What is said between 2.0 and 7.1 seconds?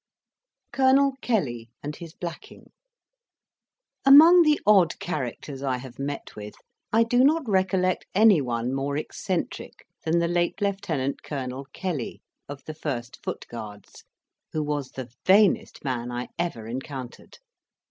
BLACKING Among the odd characters I have met with, I